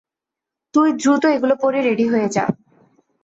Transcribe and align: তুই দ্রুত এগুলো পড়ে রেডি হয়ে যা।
তুই 0.73 0.89
দ্রুত 0.93 1.23
এগুলো 1.35 1.55
পড়ে 1.61 1.79
রেডি 1.81 2.05
হয়ে 2.11 2.27
যা। 2.29 2.45